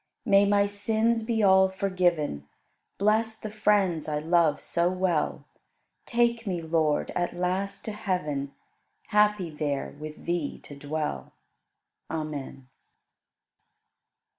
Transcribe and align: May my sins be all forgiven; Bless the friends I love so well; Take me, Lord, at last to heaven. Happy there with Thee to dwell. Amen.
May 0.25 0.47
my 0.47 0.65
sins 0.65 1.21
be 1.21 1.43
all 1.43 1.69
forgiven; 1.69 2.47
Bless 2.97 3.37
the 3.37 3.51
friends 3.51 4.07
I 4.07 4.17
love 4.17 4.59
so 4.59 4.91
well; 4.91 5.45
Take 6.07 6.47
me, 6.47 6.59
Lord, 6.59 7.11
at 7.11 7.35
last 7.35 7.85
to 7.85 7.91
heaven. 7.91 8.51
Happy 9.09 9.51
there 9.51 9.95
with 9.99 10.25
Thee 10.25 10.57
to 10.63 10.75
dwell. 10.75 11.33
Amen. 12.09 12.67